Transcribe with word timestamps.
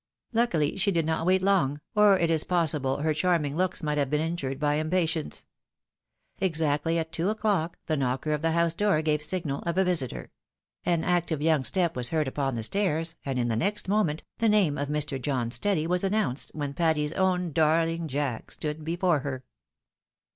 Luckily 0.33 0.77
she 0.77 0.91
did 0.91 1.05
not 1.05 1.27
wait 1.27 1.43
long, 1.43 1.79
or 1.93 2.17
it 2.17 2.31
is 2.31 2.43
possible 2.43 2.97
her 3.01 3.13
charming 3.13 3.55
looks 3.55 3.83
might 3.83 3.99
have 3.99 4.09
been 4.09 4.19
injured 4.19 4.59
by 4.59 4.73
impatience. 4.77 5.45
Exactly 6.39 6.97
at 6.97 7.11
two 7.11 7.29
o'clock, 7.29 7.77
the 7.85 7.95
knocker 7.95 8.33
of 8.33 8.41
the 8.41 8.53
house 8.53 8.73
door 8.73 9.03
gave 9.03 9.21
signal 9.21 9.59
of 9.61 9.77
a 9.77 9.83
visitor; 9.83 10.31
an 10.87 11.03
active 11.03 11.39
young 11.39 11.63
step 11.63 11.95
was 11.95 12.09
heard 12.09 12.27
upon 12.27 12.55
the 12.55 12.63
stairs, 12.63 13.15
and 13.27 13.37
in 13.37 13.47
the 13.47 13.55
next 13.55 13.87
moment, 13.87 14.23
the 14.39 14.49
name 14.49 14.75
of" 14.75 14.89
Mr. 14.89 15.21
John 15.21 15.51
Steady" 15.51 15.85
was 15.85 16.03
announced, 16.03 16.49
when 16.55 16.73
Patty's" 16.73 17.13
own 17.13 17.51
darling 17.51 18.07
Jack" 18.07 18.49
stood 18.49 18.83
before 18.83 19.19
her. 19.19 19.43